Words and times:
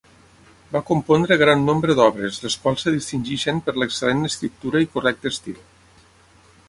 Va 0.75 0.79
compondre 0.85 1.37
gran 1.41 1.61
nombre 1.67 1.95
d'obres, 1.99 2.39
les 2.45 2.55
quals 2.63 2.87
es 2.93 2.97
distingeixen 2.97 3.61
per 3.67 3.77
l'excel·lent 3.79 4.31
escriptura 4.33 4.83
i 4.87 4.93
correcte 4.97 5.35
estil. 5.35 5.63